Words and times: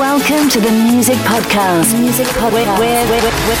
Welcome 0.00 0.48
to 0.48 0.60
the 0.62 0.70
Music 0.70 1.16
Podcast. 1.16 1.92
Music 2.00 2.26
Podcast. 2.28 2.78
With, 2.78 3.10
with, 3.10 3.22
with, 3.22 3.22
with, 3.22 3.34
with 3.48 3.60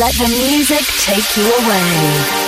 Let 0.00 0.14
the 0.14 0.26
music 0.26 0.84
take 0.98 1.36
you 1.36 1.44
away. 1.44 2.41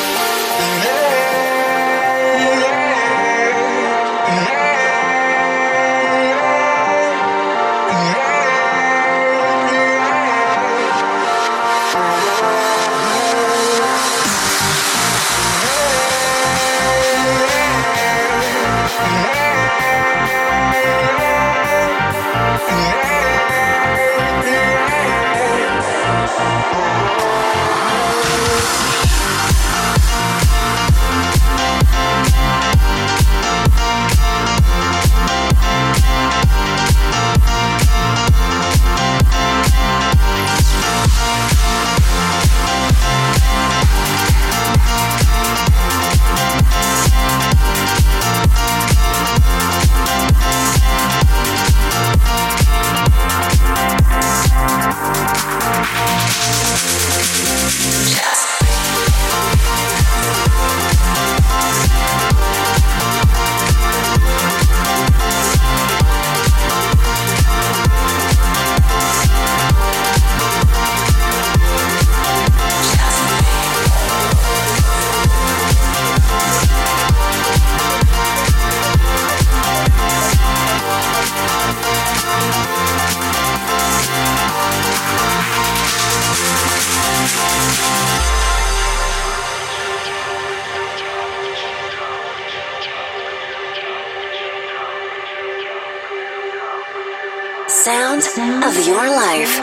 Of 98.36 98.84
your 98.84 99.08
life 99.10 99.60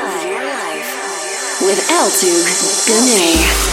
with 1.61 1.89
Altug 1.91 2.47
Guney. 2.87 3.70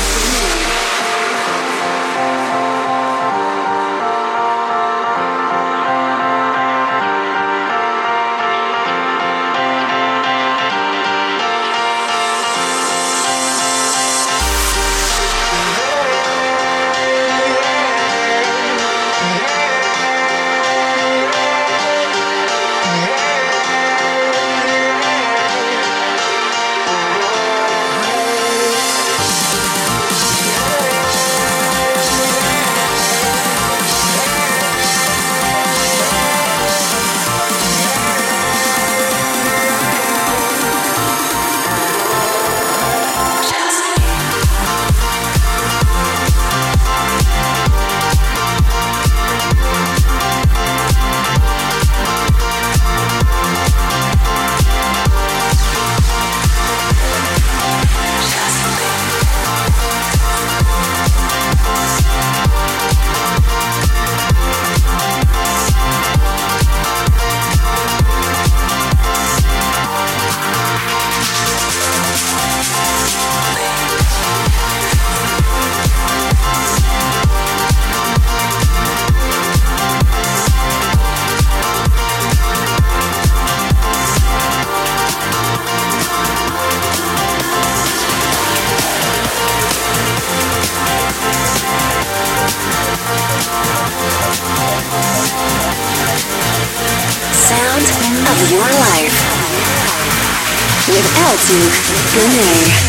Duke 101.49 101.73
Bonet. 102.13 102.88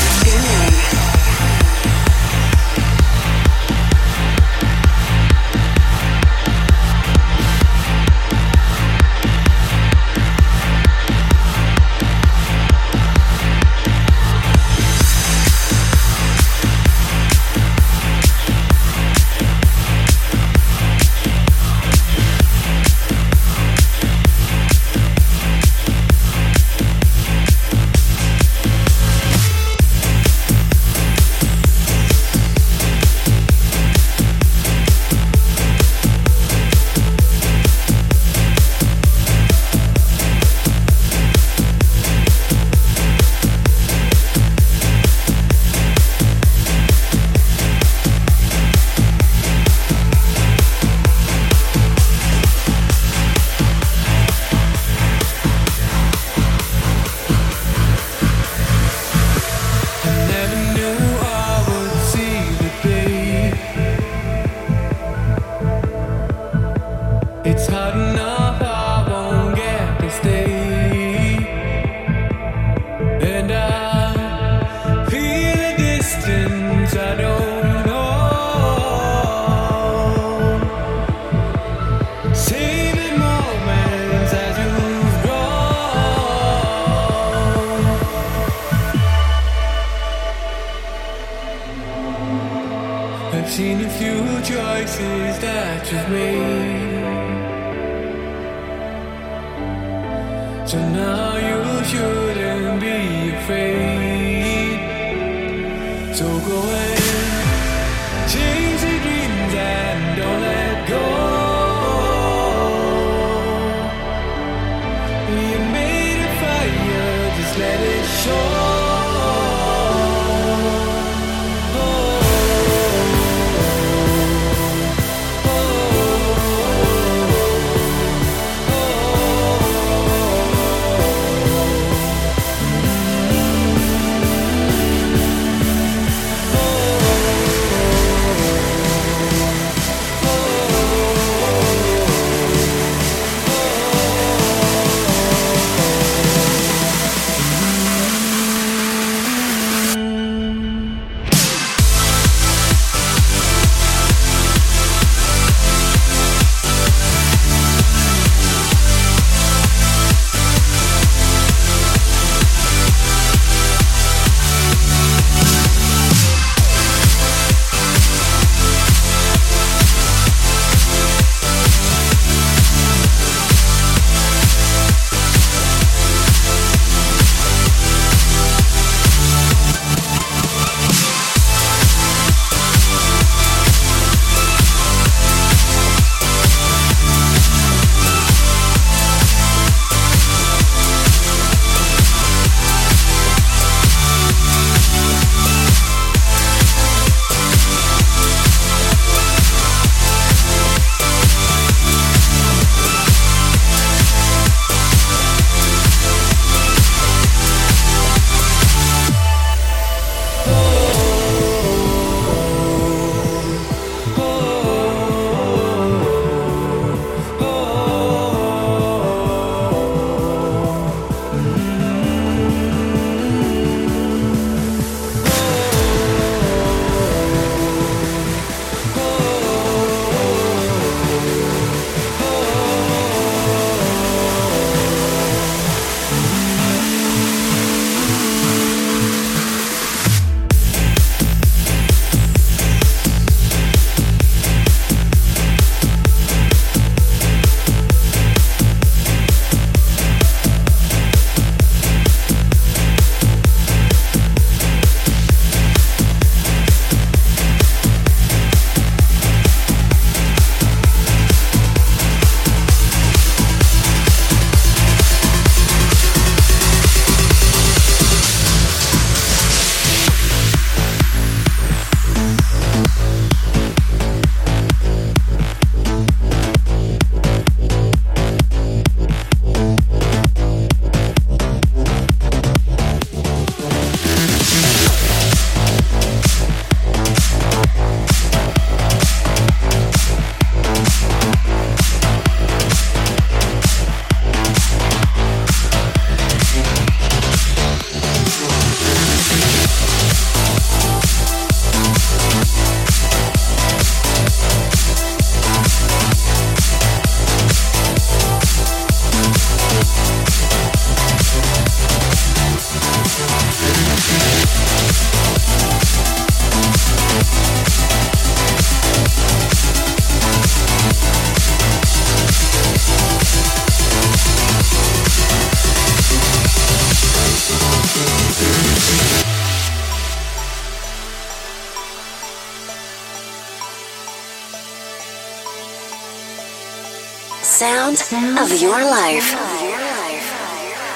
Of 338.52 338.60
your 338.62 338.84
life 338.84 339.36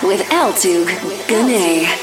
with 0.02 0.22
Altug 0.32 0.88
Guney. 1.28 2.03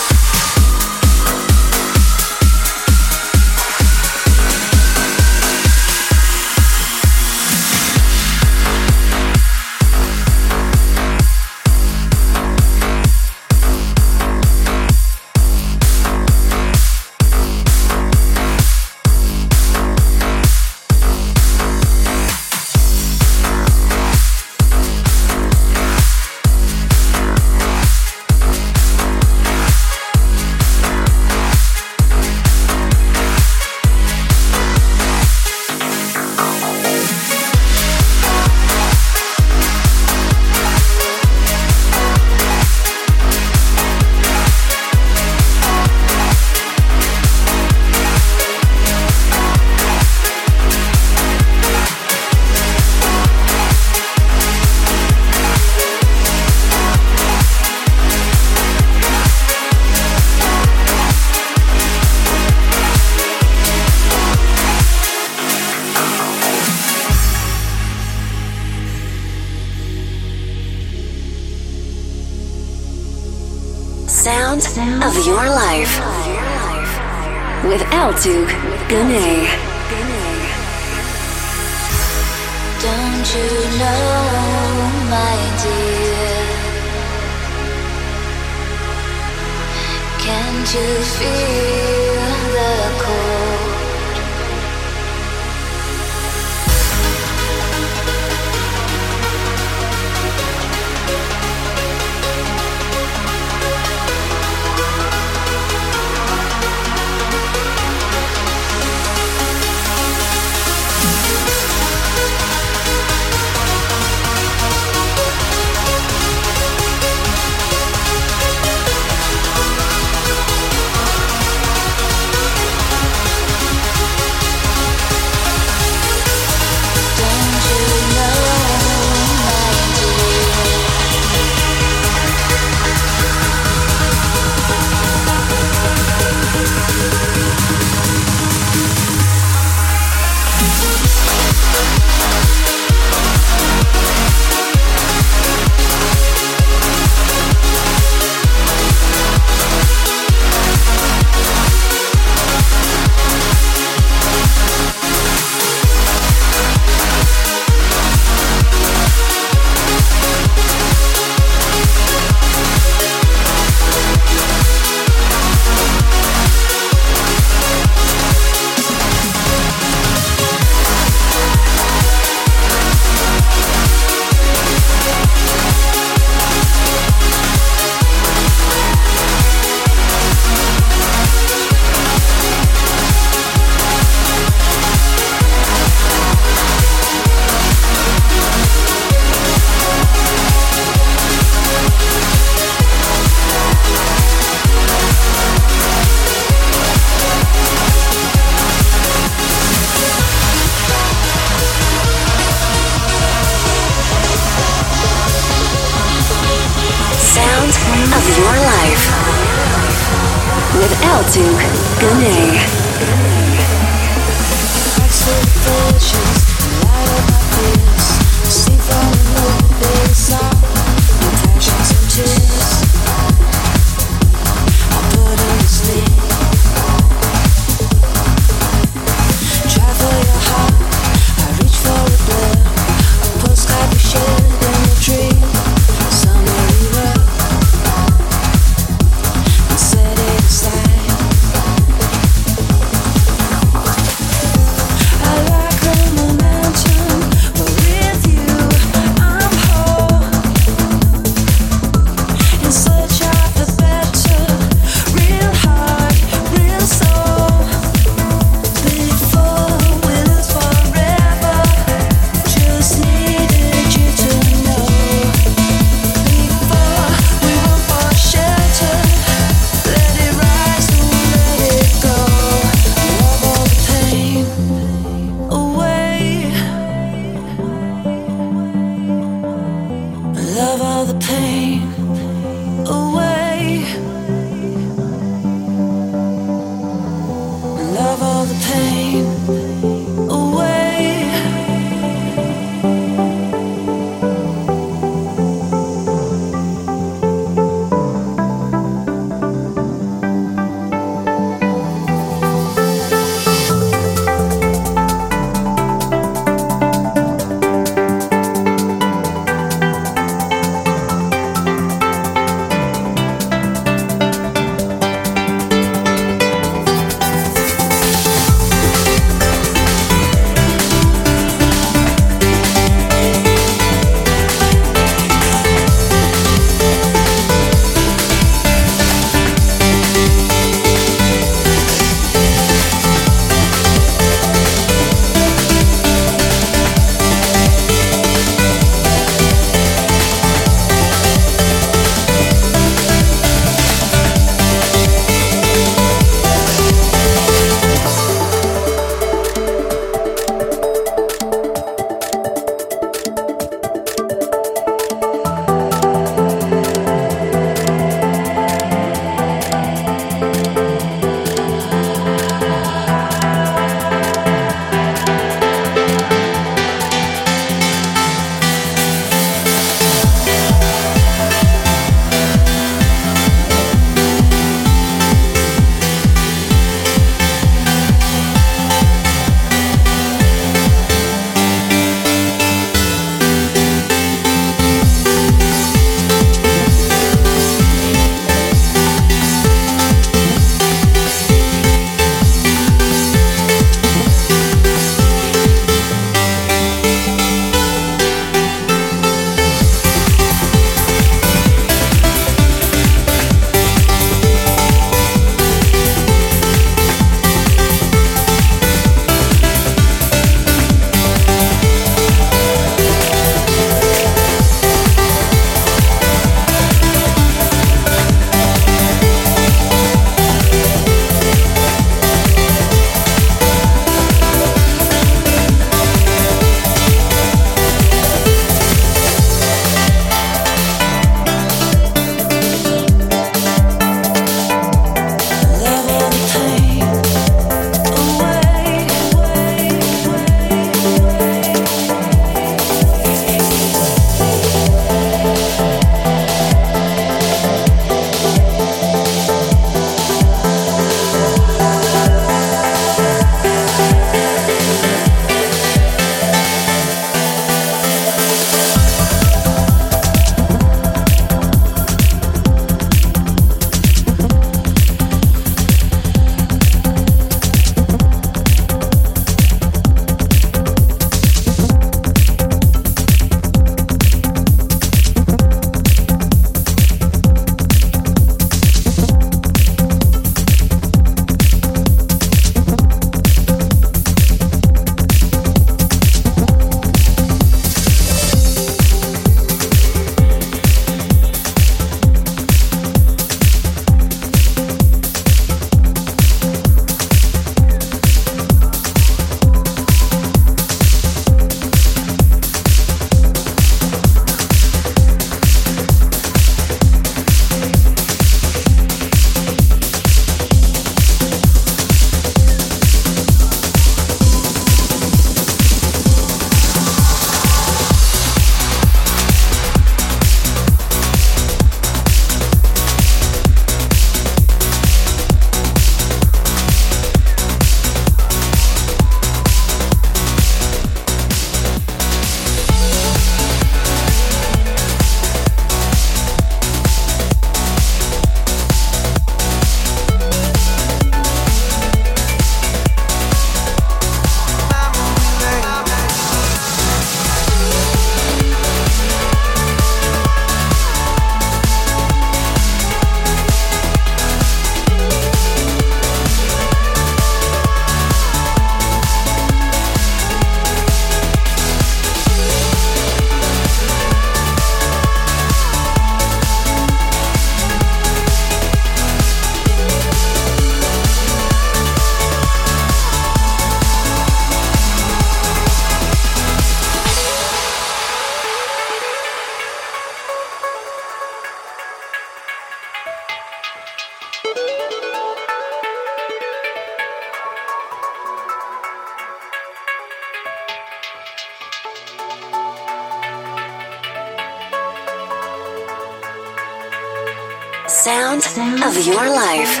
Of 599.16 599.26
your 599.26 599.48
life. 599.48 600.00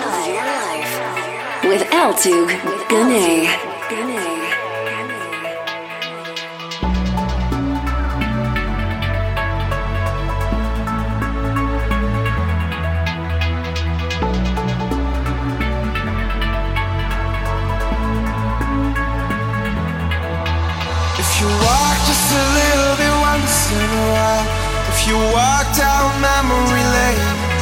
With 1.64 1.86
El 1.92 2.14
Tu 2.14 2.46
Gane. 2.88 3.48
If 21.18 21.40
you 21.40 21.46
walk 21.46 21.98
just 22.08 22.32
a 22.32 22.44
little 22.58 22.96
bit 22.96 23.14
once 23.20 23.70
in 23.70 23.78
a 23.78 24.04
Altug 24.06 24.40
Guney. 24.40 24.64
you 25.06 25.16
walk 25.34 25.66
down 25.76 26.20
memory 26.20 26.84
lane. 26.94 27.53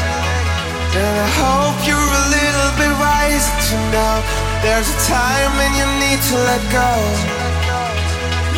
And 0.92 1.16
I 1.24 1.31
hope 1.40 1.78
you're 1.88 1.96
a 1.96 2.24
little 2.37 2.72
bit 2.76 2.92
wiser 3.00 3.57
to 3.72 3.76
know 3.96 4.14
there's 4.61 4.85
a 4.92 4.98
time 5.09 5.50
when 5.57 5.72
you 5.72 5.87
need 6.05 6.20
to 6.20 6.37
let 6.37 6.62
go. 6.68 6.90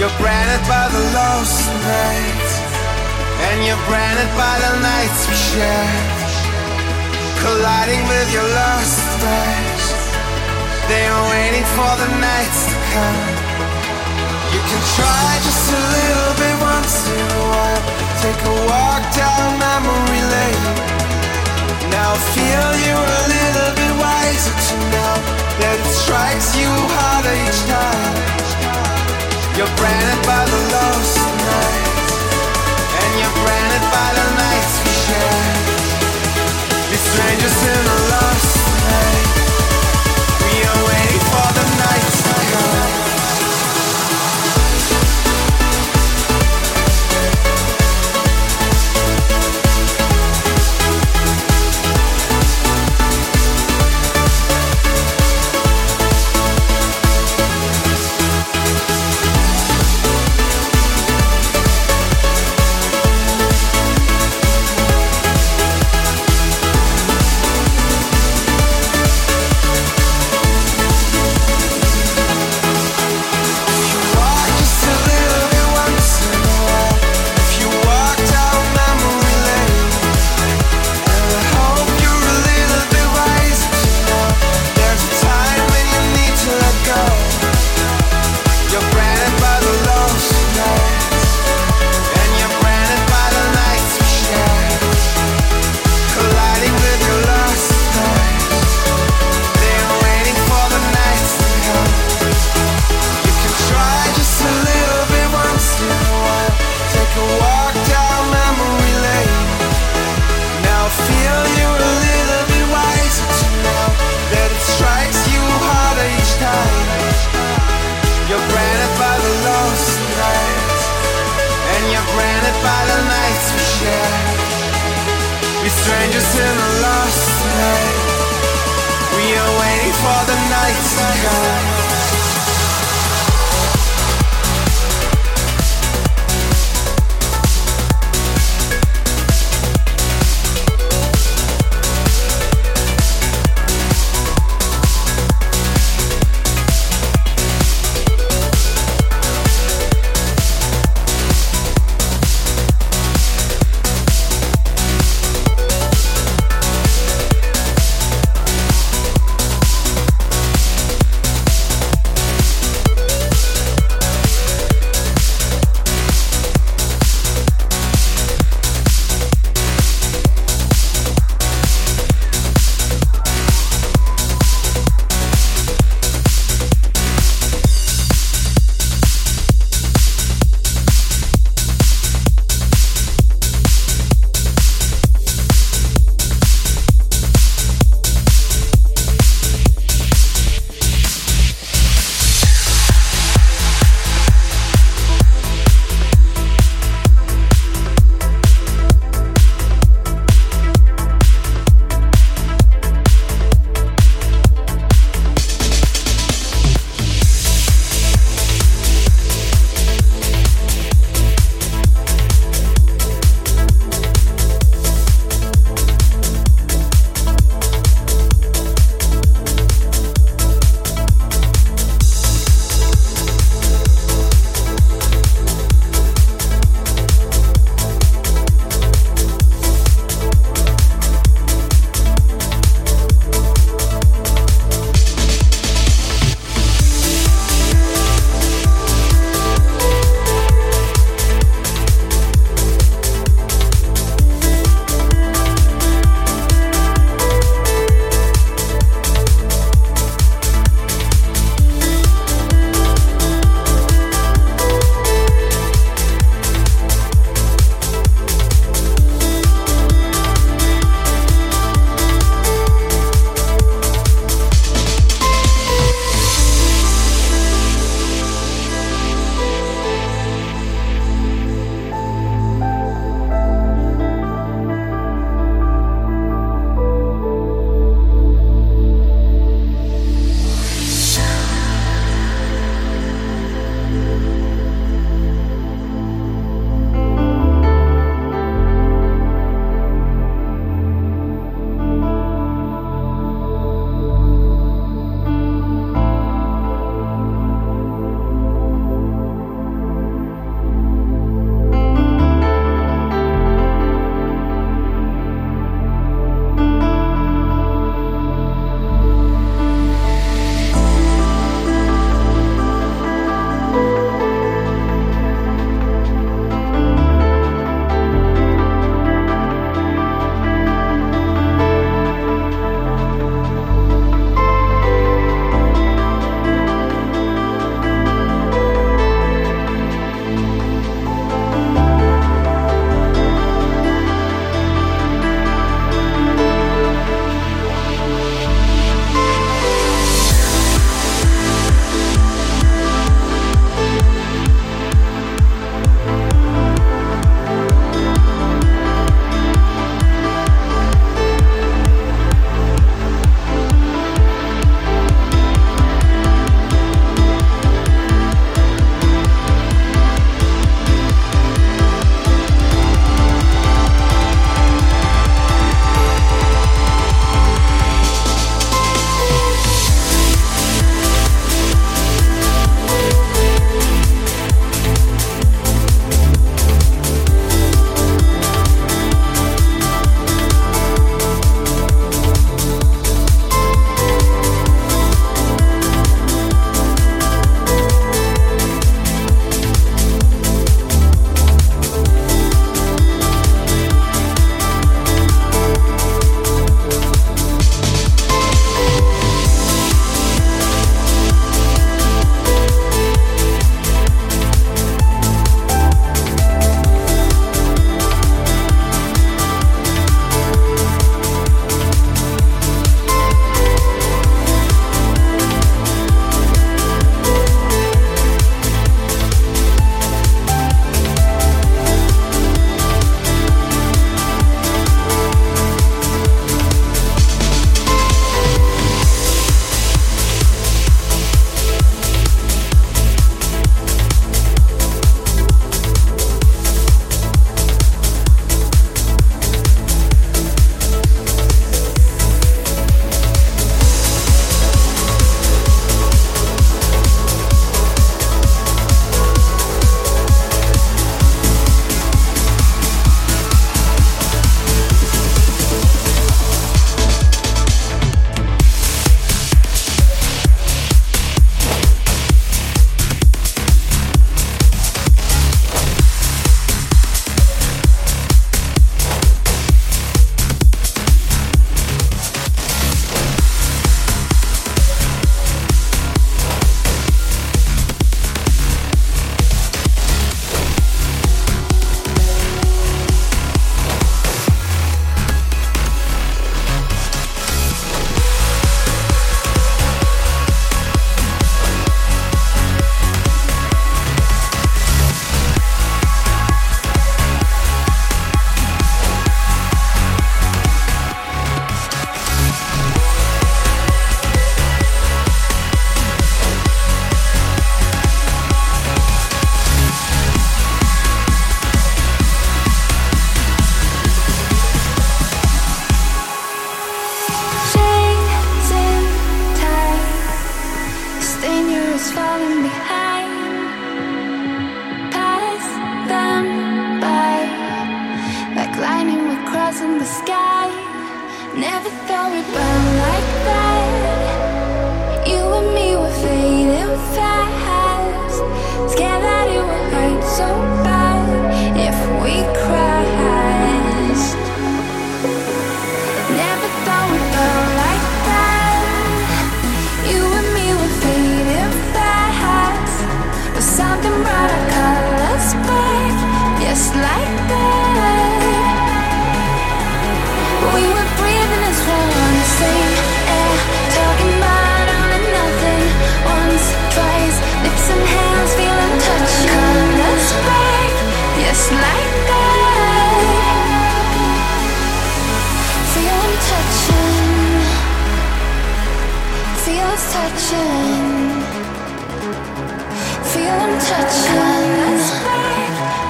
You're 0.03 0.17
branded 0.19 0.67
by 0.67 0.91
the 0.91 1.03
lost 1.15 1.63
nights, 1.87 2.51
and 3.39 3.63
you're 3.63 3.79
branded 3.87 4.27
by 4.35 4.55
the 4.67 4.73
nights 4.83 5.31
we 5.31 5.37
share. 5.39 5.95
Colliding 7.39 8.03
with 8.11 8.29
your 8.35 8.49
lost 8.51 8.99
days, 9.23 9.87
they 10.91 11.07
are 11.07 11.25
waiting 11.31 11.67
for 11.79 11.93
the 12.03 12.11
nights 12.19 12.61
to 12.67 12.77
come. 12.91 13.23
You 14.51 14.59
can 14.59 14.83
try 14.99 15.29
just 15.39 15.65
a 15.71 15.83
little 15.87 16.35
bit 16.35 16.57
once 16.67 16.95
in 17.15 17.27
a 17.31 17.45
while 17.55 17.83
take 18.25 18.43
a 18.43 18.55
walk 18.67 19.03
down 19.15 19.59
memory 19.63 20.23
lane. 20.35 20.94
Now 21.95 22.15
feel 22.35 22.69
you're 22.87 23.09
a 23.23 23.25
little 23.31 23.71
bit 23.79 23.93
wiser 24.03 24.51
to 24.51 24.75
know 24.91 25.15
that 25.63 25.77
it 25.79 25.93
strikes 25.95 26.51
you 26.59 26.67
harder 26.67 27.35
each 27.47 27.61
time. 27.71 28.15
You're 29.55 29.71
branded 29.79 30.21
by 30.27 30.43
the 30.43 30.61
lost 30.75 31.23
nights, 31.23 32.15
and 32.99 33.11
you're 33.23 33.39
branded 33.47 33.85
by 33.95 34.09
the 34.11 34.27
nights 34.43 34.75
we 34.83 34.93
share. 35.07 35.55
Be 36.91 36.99
strangers 36.99 37.59
in 37.63 37.83
a 37.87 37.99
lost 38.11 38.59
night. 38.91 39.29
We 40.43 40.55
are 40.67 40.83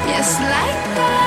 Yes, 0.06 0.40
like 0.40 0.96
that. 0.96 1.23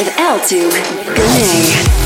with 0.00 0.18
Altug 0.18 0.72
Guney. 1.14 1.99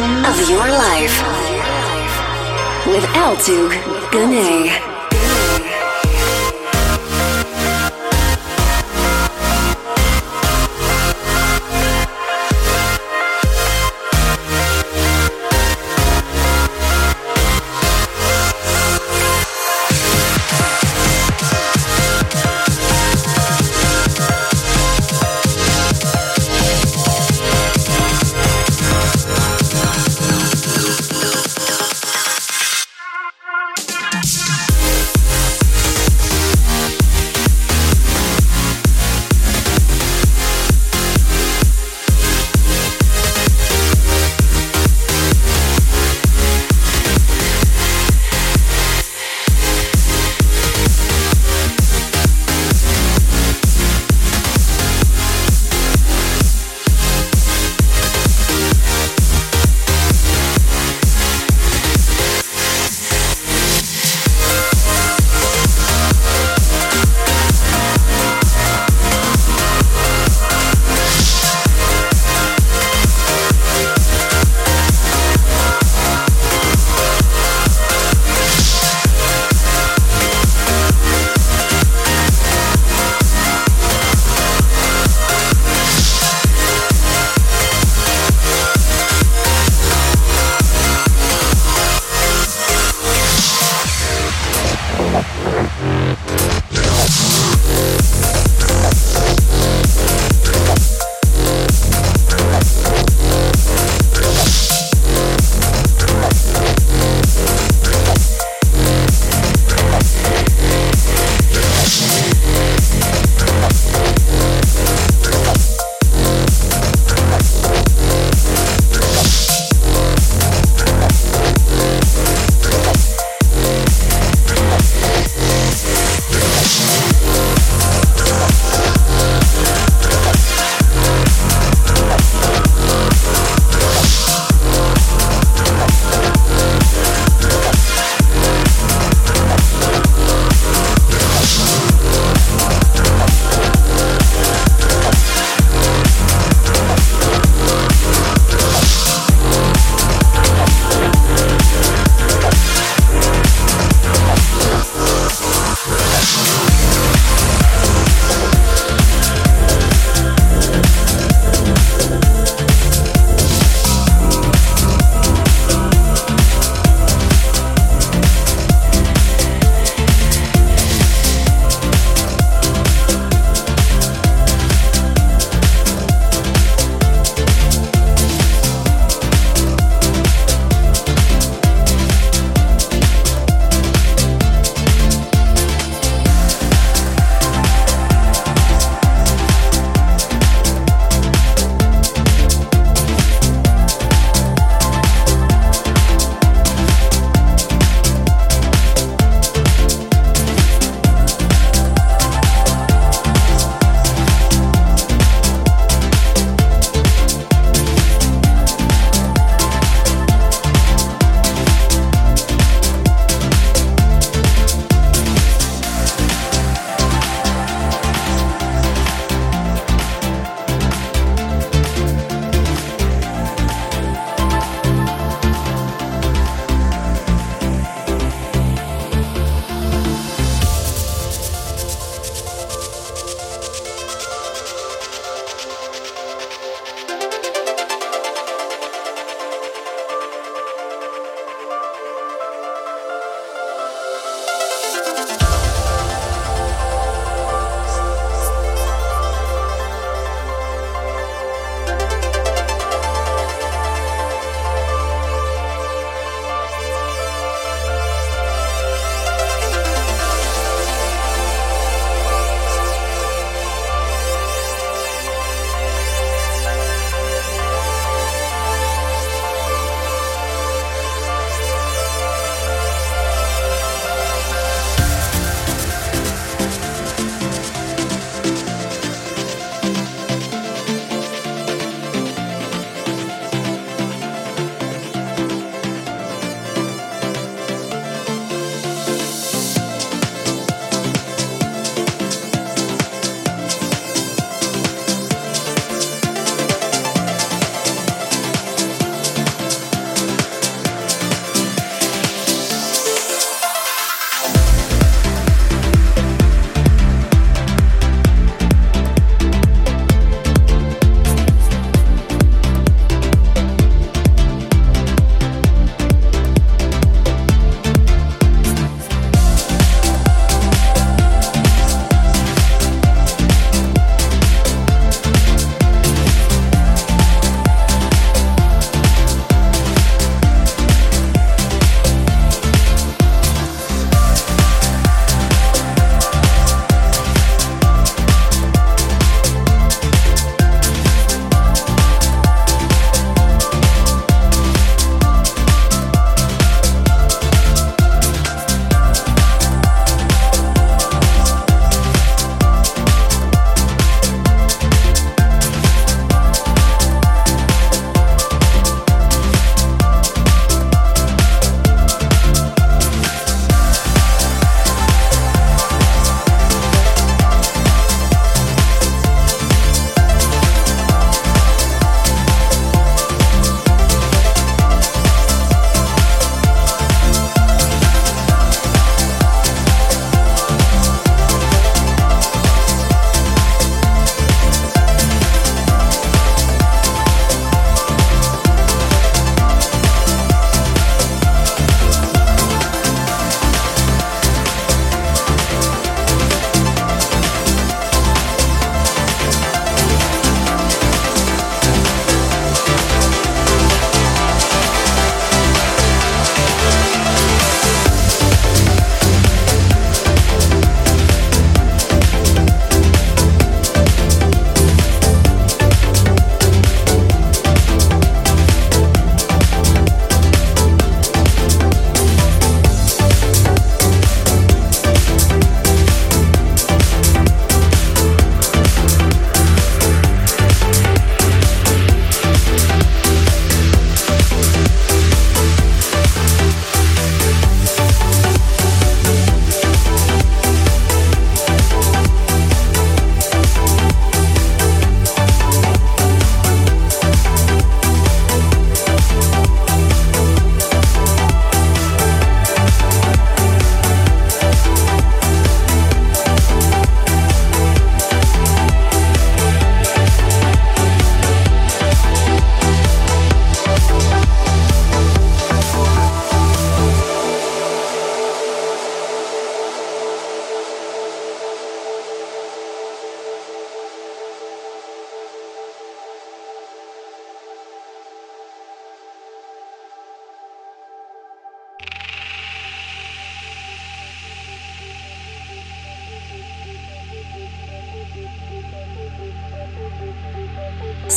of 0.00 0.50
your 0.50 0.58
life 0.58 1.22
with 2.86 3.04
Altug 3.14 3.72
Guney. 4.10 4.85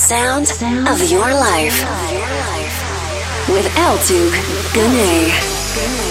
Sound 0.10 0.50
of 0.88 1.12
your 1.12 1.32
life 1.36 1.84
with 3.48 3.68
Altug 3.78 4.34
Guney. 4.74 6.09